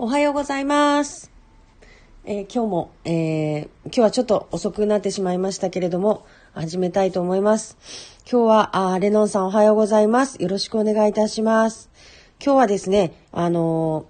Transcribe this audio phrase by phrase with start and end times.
[0.00, 1.32] おはようございます。
[2.24, 7.76] えー今日も、えー今日はちょっと遅くなってしまいましたけれども、始めたいと思います。
[8.30, 10.40] 今日は、あレノンさんおはようございます。
[10.40, 11.90] よろしくお願いいたします。
[12.40, 14.06] 今日はですね、あの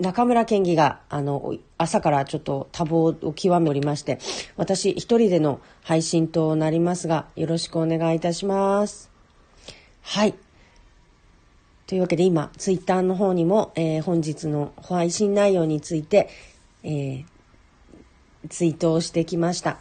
[0.00, 4.18] ー中村県議が、あの、朝からちょっと多忙を極めおりまして、
[4.56, 9.08] 私一人での配信となりますが、よろしくお願いいたします。
[10.00, 10.34] はい。
[11.92, 16.30] というわけで今、ツイッターの方にも、えー本日の配信内容について、
[16.82, 17.24] えー
[18.48, 19.76] ツイートをしてきました。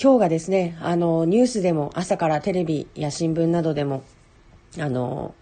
[0.00, 4.04] 今日がですね、あの、ニュースでも朝からテレビや新聞などでも、
[4.78, 5.34] あの、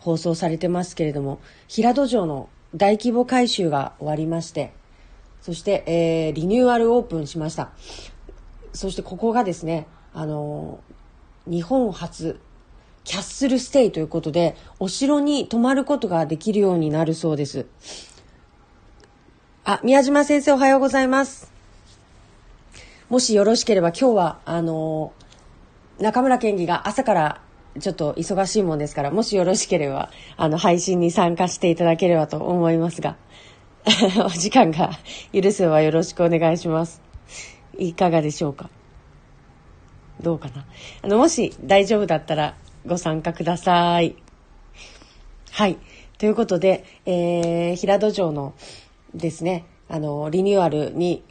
[0.00, 1.38] 放送されてますけれども、
[1.68, 4.72] 平戸城の大規模改修が終わりまして、
[5.42, 7.70] そして、えーリニューアルオープンしました。
[8.72, 10.80] そしてここがですね、あの、
[11.46, 12.40] 日本初、
[13.04, 17.66] キャッスルステイということで、お城に泊まることができるようになるそうです。
[19.64, 21.52] あ、宮島先生おはようございます。
[23.08, 25.12] もしよろしければ今日は、あの、
[25.98, 27.40] 中村県議が朝から
[27.78, 33.16] ちょっと忙しいもんですから、もしよろしければ、あの、配信に参加していただければと思いますが、
[34.24, 34.90] お時間が
[35.32, 37.00] 許せばよろしくお願いします。
[37.78, 38.68] いかがでしょうか？
[40.20, 40.66] どうかな？
[41.02, 44.16] あの、もし大丈夫だったらご参加ください。
[45.50, 45.78] はい。
[46.18, 48.54] ということで、えー、平戸城の
[49.14, 51.22] ですね、あの、リニューアルに、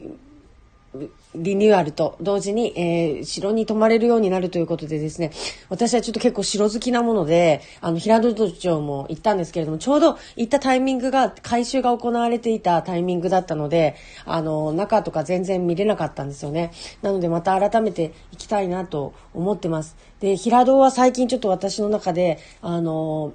[1.35, 5.31] リニューアルと同時に、えー城に泊まれるようになるということでですね、
[5.69, 13.95] 私はちょっと結構城好きなもので、あの、平戸城も行ったんですけれども、ちょうど行ったタイミングが、改修が行われていたタイミングだったので、
[14.25, 16.71] あの、中とか全然見れなかったんですよね。
[17.01, 19.95] なのでまた改めて行きたいなと思ってます。
[20.19, 23.33] で、平戸は最近ちょっと私の中で、あの、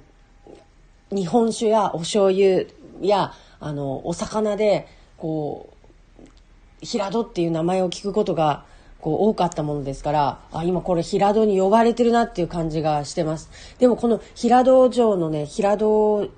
[1.11, 2.65] 日本酒やお醤油
[3.01, 5.74] やあのお魚でこう
[6.85, 8.65] 平戸っていう名前を聞くことが
[8.99, 13.49] こう多かったものですからあ今これ平戸に呼ばれてるなっていう感じがしてます。
[13.77, 16.29] でもこの平戸城のね平戸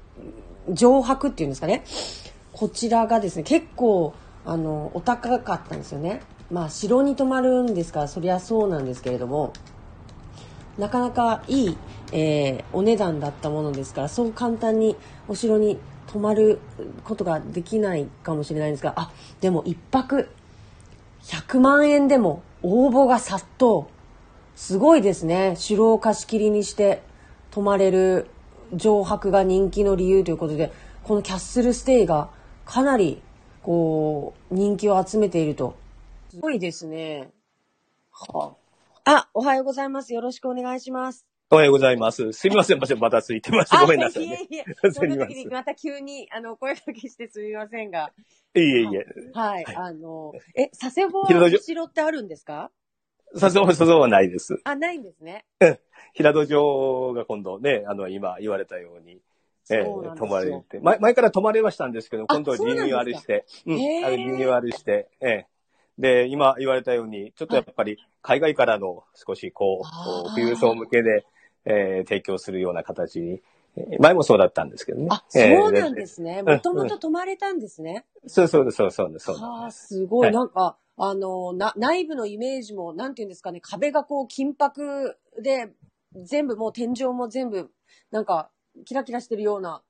[0.75, 1.85] 城泊っていうんですかね。
[2.51, 4.13] こちらがですね結構
[4.45, 6.21] あのお高かったんですよね。
[6.51, 9.53] まあ城に泊まるんですからそりゃそうなんですけれども
[10.77, 11.77] なかなかいい、
[12.11, 14.95] えーお値段だったものですからそう簡単に
[15.27, 16.59] お城に泊まる
[17.03, 20.29] ことができないかもしれないんですがあでも一泊
[21.27, 23.85] 100万円でも応募が殺到。
[24.55, 25.55] すごいですね。
[25.57, 27.03] 城を貸し切りにして
[27.51, 28.27] 泊まれる
[28.77, 30.71] 城泊が人気の理由ということで
[31.03, 32.29] このキャッスルステイが
[32.65, 33.21] かなり
[33.61, 35.75] こう人気を集めていると。
[36.29, 37.29] すごいですね。
[38.11, 38.53] は
[39.03, 40.13] ああ、おはようございます。
[40.13, 41.25] よろしくお願いします。
[41.49, 42.33] おはようございます。
[42.33, 43.73] すみません、ません、まだついてます。
[43.73, 44.35] ごめんなさいね。
[44.37, 45.37] あいえいえ、 すそんなみません。
[45.37, 48.11] い時にまた急に、あの、声かけしてすみませんが。
[48.53, 49.05] えいえ。
[49.33, 52.69] はい、はいあの、え、佐世保平戸城城ってあるんですか？
[53.37, 54.59] さそう、そうはないです。
[54.65, 55.45] あ、ないんですね。
[56.13, 59.21] 平戸城が今度ね、あの、今言われたように、
[59.69, 60.15] えー。
[60.15, 65.47] 泊まれて、前前から泊まれはしたんですけど、あ今度リニューアルして、うん、あのリニューアルして、ええ
[65.97, 71.25] で、今言われたように、ちょっとやっぱり海外からの少しこう富裕層向けで、
[71.69, 73.41] えー提供するような形に、
[73.75, 75.07] えー前もそうだったんですけどね。
[75.11, 76.41] あ、えーそうなんですね。
[76.41, 78.05] んもともと泊まれたんですね。
[78.25, 79.87] そうそうそうそうそうはあ、なんです。
[79.87, 80.27] すごい。
[80.27, 85.71] はいなんか、あの、な、内部のイメージも、なんていうんですかね、壁がこう、金箔で、
[86.15, 87.69] 全部もう天井も全部、
[88.09, 88.49] なんか、
[88.83, 89.83] キラキラしてるような、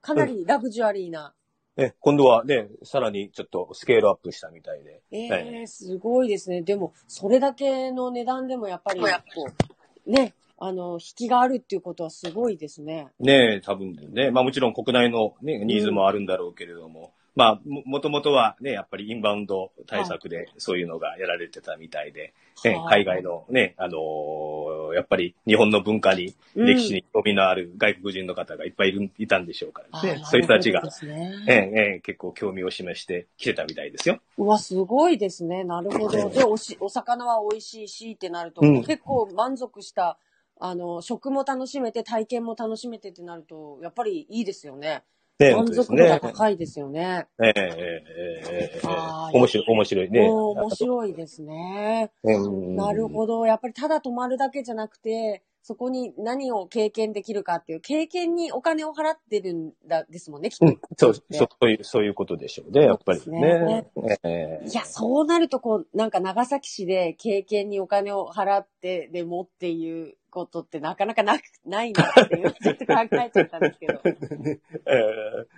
[0.00, 1.34] かなりラグジュアリーな、
[1.76, 5.02] え、今度はね、さらにちょっとスケールアップしたみたいで。
[5.10, 6.62] ええはいすごいですね。
[6.62, 9.06] でも、それだけの値段でもやっぱり、こ
[10.06, 13.08] う、ね、あの、引きがあるっていうことはすごいですね。
[13.18, 14.30] ねえ、多分ね。
[14.30, 22.32] まあもちろん国内のね、ニーズもあるんだろうけれども、まあも、もともとはね、やっぱりインバウンド対策でそういうのがやられてたみたいで、
[22.64, 30.20] えはあ海外のね、あのーやっぱり日本の文化に、うん歴史に興味のある外国人の方がいっぱいいるいたんでしょうからね。
[30.22, 34.20] あそういう人たちがねええええ結構興味を示して来てたみたいですよ。
[34.38, 35.64] うわ、すごいですね。
[35.64, 36.16] なるほど。
[36.16, 40.16] ええで、おし、お魚は美味しいしってなると、うん結構満足した、
[40.60, 45.02] あの、食も楽しめて、体験も楽しめてってなると、やっぱりいいですよね。
[45.38, 47.26] ね、満足度が高いですよね。
[47.42, 48.88] ええ、ええ、ええ、
[49.32, 50.28] 面白い、面白いね。
[50.30, 52.12] 面白いですね。
[52.22, 53.44] なるほど。
[53.44, 60.78] やっぱりただ泊まるだけじゃなくて、そこに何を経験できるかっていう、経験にお金を払ってるんだですもんね、きっと、うん。
[60.94, 63.40] そう、そういう、そういうことでしょうね、やっぱりね。
[63.40, 63.86] ね
[64.22, 74.00] えー、いや、そうなると、こう、なんか長崎市で経験にお金を払ってでもっていうことってなかなかなく、ないなっていう、ちょっと考えちゃったんですけど。
[74.04, 74.10] え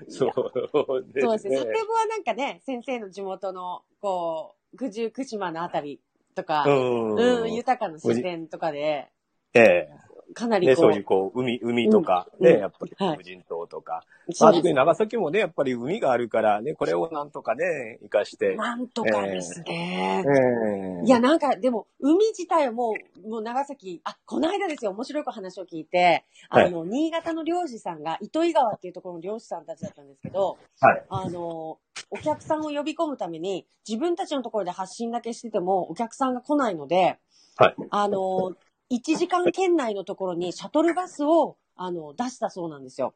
[0.06, 1.22] ーそうですね。
[1.22, 1.56] そうですね。
[1.56, 6.00] 作部はなんかね、先生の地元の、こう、九十九島のあたり
[6.34, 7.14] とか、うん。
[7.14, 9.08] うん、豊かな自然とかで、
[9.54, 10.00] ええね、
[10.34, 13.92] かなりこう、そういうこう、海、海とか、ね、うんうんやっぱりはい無人島とか。
[13.92, 18.56] まあ、そうです特に長崎もね、やっぱり海があるからね、これをなんとかね、活かして。
[18.56, 20.24] なんとかですね。
[20.26, 22.94] ええいや、なんか、でも、海自体はも
[23.24, 31.04] う、もう長崎、あ、この間ですよ、面白い話を聞いて、あの、新潟の漁師さんが、糸魚川っていうところの漁師さんたちだったんですけど、はい。
[31.08, 31.78] あの、
[32.10, 37.18] お客さんを呼び込むために、自分たちのところで発信だけしてても、お客さんが来ないので、
[37.56, 37.74] はい。
[37.90, 38.52] あの、
[38.90, 43.14] 1時間圏内のところにシャトルバスを、あの、出したそうなんですよ。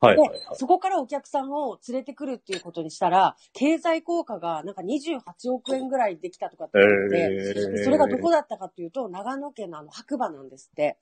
[0.00, 0.16] はい。
[0.16, 10.96] ではい、そこからお客さんを連れてくるっていうことにしたら、経済効果がなんか28億円ぐらいできたとかって言って、ええでそれがどこだったかっていうと、長野県のあの白馬なんですって。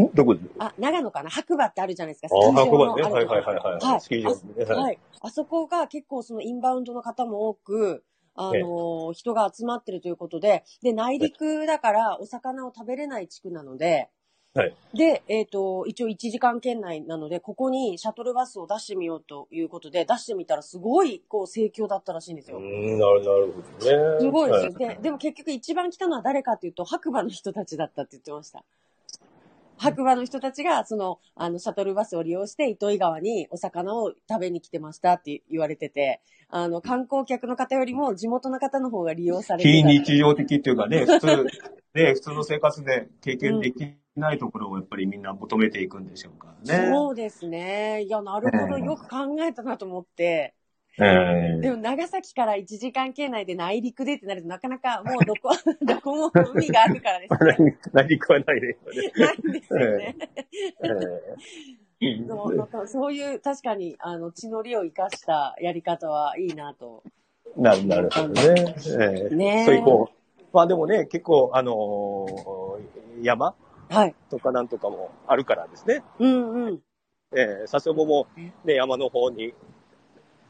[0.00, 0.10] ん？
[0.14, 0.34] どこ？
[0.34, 1.30] であ、長野かな？
[1.30, 2.34] 白馬ってあるじゃないですか。
[2.34, 3.22] ああ、スキー場の白馬ね。
[3.22, 4.80] はいはいはいはい。
[4.80, 4.98] はい。
[5.20, 8.04] あそこが結構そのインバウンドの方も多く、
[8.34, 14.08] あの、人が集まってるということで、で、内陸だからお魚を食べれない地区なので、
[14.54, 14.76] はい。
[14.92, 22.58] で、えっ、と、一応1時間圏内なので、ここにシャトルバスを出してみようということで、出してみたらすごい、こう、盛況だったらしいんですよ。
[22.58, 24.20] うん、なるなるほどね。
[24.20, 24.88] すごいですよ。
[24.88, 28.62] はで、でも結局一番来たのは誰かっていうと、白馬の人たちだったって言ってました。
[29.76, 39.88] 白馬の人たちが、その、あの、シャトルバスを利用して、糸魚川にお魚を食べに来てましたって言われてて、あの、観光客の方よりも地元の方の方が利用されて非た。
[39.88, 41.26] 日常的っていうかね、 普通、
[41.94, 43.84] ね、普通の生活で経験でき
[44.16, 46.84] ないところをやっぱりみんな求めていくんでしょうからね。
[46.84, 48.02] そうですね。
[48.02, 48.78] いや、なるほど。
[48.78, 50.54] ええよく考えたなと思って。
[50.98, 55.50] えでも、長崎から1時間圏内で内陸でってなると、なかなかもうどこ、
[55.80, 57.78] どこも海があるからですね。
[57.92, 58.76] 何何かはないね。
[59.16, 60.16] ないんですよね。
[60.82, 60.86] え
[62.00, 67.04] えそうなんかそういう、確かに、あの、血のりを生かしたやり方はいいなと。
[67.56, 68.74] なるなるほどね。
[69.00, 73.54] ええねえそういうこう、まあでもね、結構、あのー山
[73.88, 74.14] はい。
[74.30, 76.02] とかなんとかもあるからですね。
[76.18, 76.82] うんうん。
[77.36, 78.26] ええ佐世保も
[78.64, 79.54] ね、山の方に、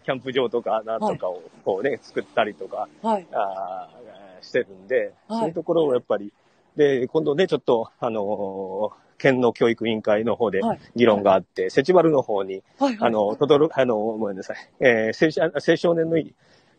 [0.04, 3.26] キャンプ場とかなんとかをこうね、作ったりとか、はい。
[3.32, 5.38] あーしてるんで、はい。
[5.38, 6.32] そういうところをやっぱり、
[6.76, 10.80] で、今度ね、ちょっと、あのー県の教育委員会の方ではい。
[10.96, 12.96] 議論があって、セチバルの方に、はい。
[12.98, 16.34] あ、の、とどる、あの、ごめんなさい、えー、青少青少年のい、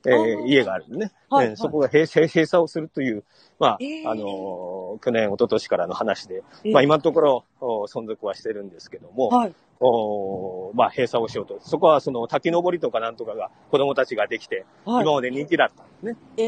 [0.06, 3.24] えー家があるんでね、はいえーそこが閉閉閉鎖をするという、
[3.60, 4.10] まあ、えー。
[4.10, 6.74] あのー去年、一昨年からの話で、えー。
[6.74, 9.54] まあ今のところ、お存続はしてるんですけども、はい。
[9.86, 11.60] おまあ閉鎖をしようと。
[11.62, 15.04] そこはその滝登りとかなんとかが子供たちができて、はい。
[15.04, 16.16] 今まで人気だったんですね。
[16.38, 16.44] え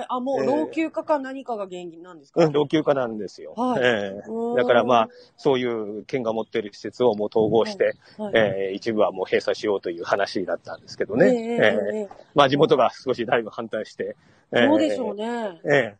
[0.00, 3.54] ー、あ、もうえー老朽化か何かが原因なんですか、うん、老朽化なんですよ。
[3.56, 8.32] はいええうんだからまあ、そういう県が持っている施設をもう統合して、はい。
[8.34, 11.26] えー一部はもう閉鎖しようという話だったんですけどね。
[11.26, 14.16] えーえーえええーまあ地元が少しだいぶ反対して、
[14.52, 15.60] ええそうでしょうね。
[15.64, 15.96] ええ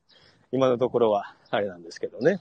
[0.53, 2.41] 今のところはあれなんですけどね。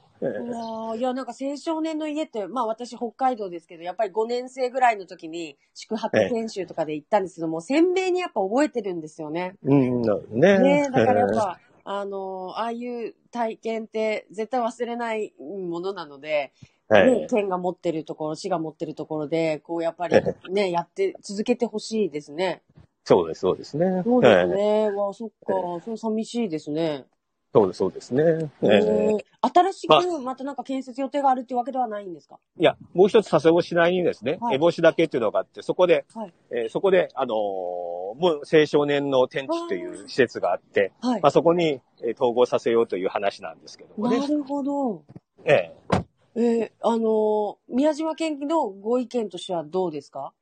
[0.97, 9.55] いや、なんか青少年の家って、まあ私北海道ですけど、やっぱり5年生ぐらいの時に宿泊研修とかで行ったんですけども、鮮明にやっぱ覚えてるんですよね。
[9.63, 10.59] うん、なるほどね。
[10.59, 16.53] ねだからやっぱ、あの、ああいう体験って絶対忘れないものなので、
[16.93, 20.15] ええね、県が持ってるところ、市が持ってるところで、こうやっぱり
[20.49, 22.63] ね、やって、続けてほしいですね。
[23.05, 24.01] そうです、そうですね。
[24.03, 24.89] そうですええね。
[24.89, 25.53] わあ、そっか。
[25.85, 27.05] そう寂しいですね。
[27.53, 28.23] そうです、そうですね。
[28.63, 28.69] ええ。
[28.69, 29.19] えー。
[29.53, 32.39] 新しくまたなんか建設予定があるっていうわけではないんですか？
[32.57, 34.57] いや、もう一つ佐世保市内にですね、はい。
[34.57, 36.33] 烏帽子岳っていうのがあって、そこで、はい。
[36.51, 41.21] えーそこで、あのーもう青少年の天地という施設があって、はい。
[41.21, 41.27] ま。
[41.27, 44.19] あ、そこに、えー統合させようという話なんですけどもね。
[44.19, 45.03] なるほど。
[45.45, 46.01] ええ。
[46.35, 50.33] えーあのー宮島県議のご意見としてはどうですか？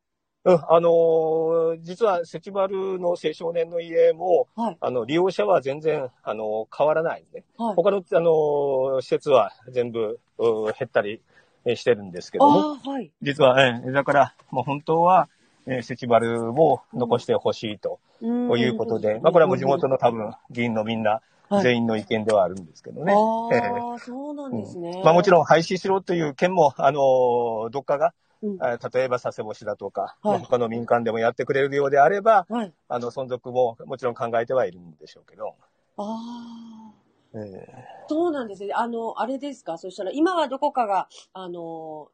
[0.46, 4.77] うん、あのー実は、セチバルの青少年の家も、はい。
[4.79, 7.43] あの、利用者は全然、あの変わらないね。
[7.58, 7.75] はい。
[7.75, 11.22] 他の、あのー施設は全部、う減ったり
[11.65, 13.12] えーしてるんですけども、ああ、はい。
[13.22, 15.27] 実は、ええだから、もう本当は、
[15.67, 21.22] えーセチバルを残してほしいとということで、まあ、これはもう地元の多分、議員のみんな、はい
[21.63, 23.12] 全員の意見ではあるんですけどね。
[23.12, 23.62] あええ
[23.96, 25.01] あ、そうなんですね。
[25.03, 32.74] まあもちろん廃止しろという件も、あのーどっかが、うんえー例えば佐世保市だとか、はいまあ他の民間でもやってくれるようであれば、はい。
[32.88, 35.55] あの、存続ももちろん考えてはいるんでしょうけど。
[35.98, 36.93] ああ。
[37.36, 37.67] え
[38.08, 38.74] そうなんですね。
[38.74, 39.77] あの、あれですか？
[39.77, 42.10] そしたら、今はどこかが、あの、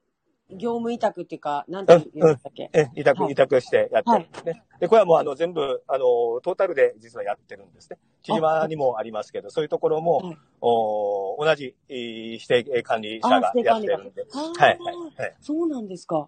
[0.52, 4.64] 業務委託っていうか、なんて言うんだっけ、え、委託、はい委託してやってるんですね。
[4.80, 6.06] で、これはもうあの全部、あの、
[6.42, 7.98] トータルで実はやってるんですね。
[8.22, 14.26] 千島にもありますけど、そういうところも、はいお同じ、えー指定管理者がやってるんで。
[14.32, 15.36] はい、はい。
[15.42, 16.28] そうなんですか。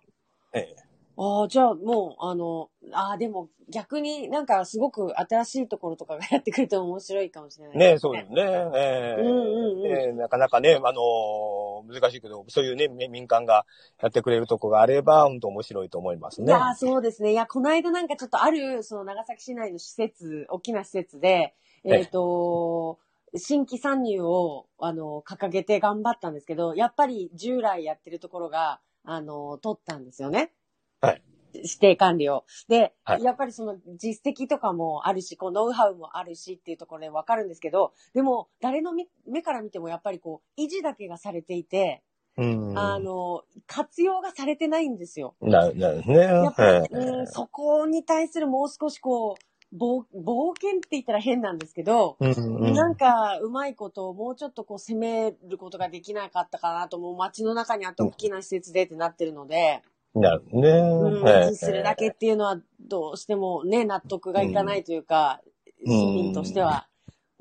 [0.54, 0.87] ええ
[1.18, 8.42] ああ、じゃあもう、あの、ああ、でも逆になんかすごく新しいところとかがやってくると面白いかもしれないねそうですね。
[8.76, 13.66] ええうんうんうんええなかなかね、あのー難しいけど、そういうね、み民間が
[14.02, 16.48] やってくれるとこがあれば、本当面白いと思いますね。
[16.48, 17.32] いやー、そうですね。
[17.32, 21.56] いや、この間なんかちょっとある、その長崎市内の施設、大きな施設で、
[21.86, 23.00] えええっ、と、
[23.36, 30.52] 新規参入を、あの、掲げて頑張ったんですけど、やっぱり従来やってるところが、あの、取ったんですよね。
[31.02, 31.22] はい。
[31.54, 32.46] 指定管理を。
[32.68, 42.04] で、はいやっぱりその実績とかもあるし、こう、ノウハウもあるしっていうところでわかるんですけど、でも、誰の目目から見てもやっぱりこう、維持だけがされていて、
[42.38, 42.78] うん。
[42.78, 45.36] あの、活用がされてないんですよ。
[45.42, 46.16] な、なるね。
[46.18, 59.82] やっぱり、ええうん、そこに対するもう少しこう、冒冒険って言ったら変なんですけど、うんうんなんか、うまいことをもうちょっとこう攻めることができなかったかなと、もう街の中にあって大きな施設でってなってるので、
[60.16, 60.70] なるね。
[60.70, 65.42] うん、するだけっていうのはどうしてもね、納得がいかないというか、
[65.86, 65.92] うん。
[65.92, 66.88] 市民としては、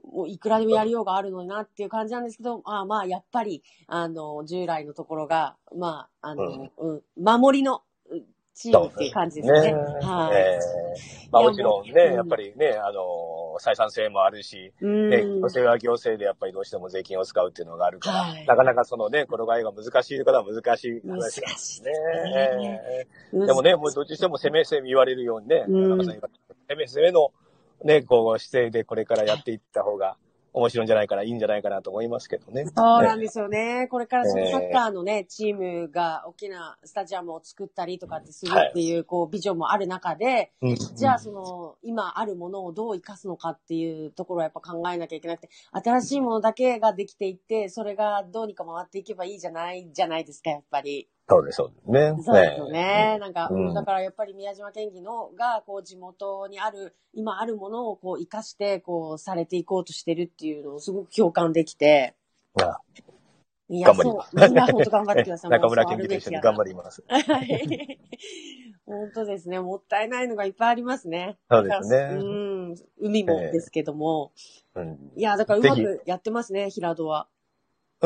[0.05, 7.81] もういくらでもやりようがあるのになっていう感じなんですけど、あまあ、やっぱり、あの、従来のところが、まあ、あの、うん、守りのうん
[8.57, 9.75] チームっていう感じですね。
[9.75, 15.11] はい、ええまあもちろんね、やっぱりね、あの、採算性もあるし、うん。
[15.11, 18.47] ね、それは行政でやっぱりどうしても税金を使うっていうのがあるから、はい。
[18.47, 21.91] なかなかそのね、この場合が難しい方は難しい話なんですね。
[22.35, 26.07] ええでもね、もうどっちにしても攻め攻め言われるようにね、う攻
[26.77, 27.33] め攻めの
[27.85, 30.17] ね、こう姿勢でこれからやっていった方が
[30.57, 32.65] 面白いんじゃないかな、いいんじゃないかなと思いますけどね。
[32.65, 33.89] そうなんですよね。
[33.91, 51.09] これからそのサッカーのね、チームが大きなスタジアムを作ったりとかってするっていう、こう、ビジョンもある中で、うんじゃあその、今あるものをどう生かすのかっていうところをやっぱ考えなきゃいけなくて、新しいものだけができていって、それがどうにか回っていけばいいじゃない、じゃないですか、やっぱり。
[51.29, 52.15] そうです、そうね。
[52.23, 53.19] そうですよね。
[53.21, 62.15] なんか、うんだからやっぱり宮島県議のが、こう地元にある、今あるものをこう生かして、こうされていこうとしてるっていうのをすごく共感できて。
[62.63, 62.79] あ
[63.69, 64.37] いや、そう。
[64.41, 65.51] みんな本当頑張ってください。
[65.53, 67.03] 中村県議と一緒に頑張ります。
[67.09, 67.99] はい。
[68.87, 69.59] 本当ですね。
[69.59, 71.39] もったいないのがいっぱいありますね。
[71.51, 72.23] そうですねう
[72.73, 72.75] ん。
[73.01, 74.33] 海もですけども。
[74.77, 77.27] うんいや、だからうまぜくやってますね、平戸は。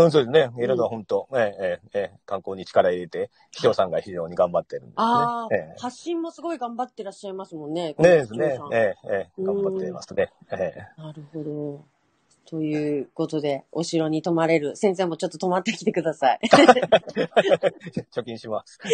[0.04, 0.50] うん、そうですね。
[0.62, 5.02] いろいろ本当、ええ、ええ、ええ、観光に力入れて、市長さんが非常に頑張ってるんですね。
[5.02, 7.95] ああ、え発信もすごい頑張ってらっしゃいますもんね。
[7.99, 8.02] え。
[8.02, 10.30] ねえですねええ、ええ、頑張ってますね。
[10.52, 12.00] えなるほど。
[12.50, 14.75] ということで、お城に泊まれる。
[14.75, 16.40] 先生もちょっと泊まってきてください。
[16.42, 16.49] え。
[18.12, 18.76] 貯金します。
[18.83, 18.88] ち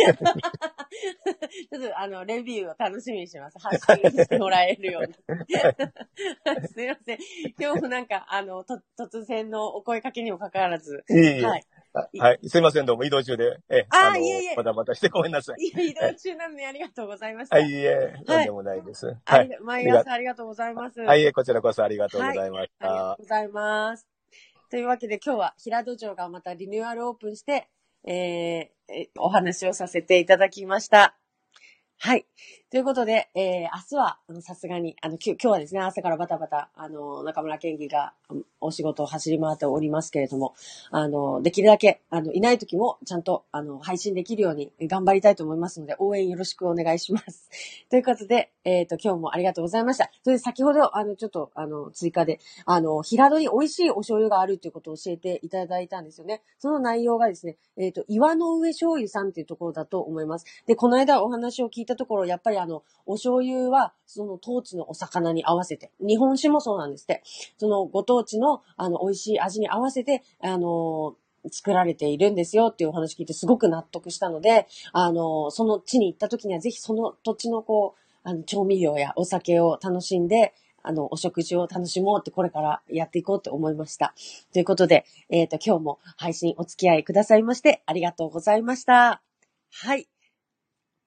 [1.75, 3.59] ょっとあの、レビューを楽しみにしてます。
[3.59, 5.15] 発信してもらえるように。
[6.69, 7.19] すいません。
[7.59, 11.03] 今日もなんか、あの、と、突然のお声かけにもかかわらず。
[11.09, 11.43] いえいえ。
[11.43, 11.65] はい。
[11.99, 12.41] あはい。
[12.47, 13.59] すいません、どうも移動中で。
[13.71, 15.65] えあーいえいえまたまたしてごめんなさい。
[15.65, 17.57] いや移動中なのにありがとうございました。
[17.57, 19.17] はい、いえ、なんでもないです。
[19.25, 19.59] はい。
[19.63, 21.01] 毎朝ありがとうございます。
[21.01, 23.17] はい、いえ、こちらこそありがとうございましありがとたう。
[23.19, 24.07] ございます。
[24.71, 27.69] というわけで今日は平戸城がまたリニューアルオープンして、
[28.05, 28.13] えー
[28.93, 31.17] えお話をさせていただきました。
[31.99, 32.27] はい。
[32.71, 38.26] ということで、えー明日は、あのさすがに、あの、今日はですね、朝からバタバタ、あの、中村県議がうん
[38.61, 40.55] お仕事を走り回っておりますけれども、
[40.91, 47.49] あの、できるだけ、あの、いない時も、ちゃんと、あの、配信できるように頑張りたいと思いますので、応援よろしくお願いします。
[47.91, 50.11] ということで、えっ、と、今日もありがとうございました。
[50.23, 56.43] それで、先ほど、あの、ちょっと、あの、追加で、あの、平戸に美味しいお醤油があるということを教えていただいたんですよね。
[56.59, 60.47] その内容がですね、えっ、と、岩の上醤油さんっていうところだと思います。
[60.67, 67.23] で、この間お話を聞いたところ、やっぱりあの、お醤油は、その当地のお魚に合わせて、日本酒もそうなんですって。
[67.59, 71.17] そのご当地の、あの、美味しい味に合わせて、あの、
[71.51, 84.15] 作られているんですよっていうお話聞いてすごく納得したので、あの、その地に行った時にはぜひその土地のこう、あの、調味料やお酒を楽しんで、あの、お食事を楽しもうってこれからやっていこうと思いました。
[84.53, 89.21] ということで、えっ、と、今日も配信お付き合いくださいましてありがとうございました。
[89.73, 90.09] はい。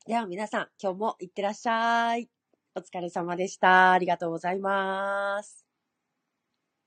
[0.06, 2.30] では皆さん、今日もいってらっしゃい。
[2.76, 3.92] お疲れ様でした。
[3.92, 5.69] ありがとうございます。